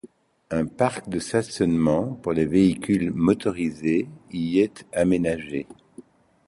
[0.49, 5.67] Un parc de stationnement pour les véhicules motorisés y est aménagé.